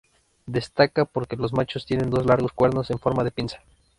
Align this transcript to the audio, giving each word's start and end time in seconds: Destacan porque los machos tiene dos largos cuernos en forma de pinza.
Destacan 0.47 1.07
porque 1.13 1.35
los 1.35 1.53
machos 1.53 1.85
tiene 1.85 2.07
dos 2.09 2.25
largos 2.25 2.53
cuernos 2.53 2.89
en 2.89 2.97
forma 2.97 3.23
de 3.23 3.29
pinza. 3.29 3.59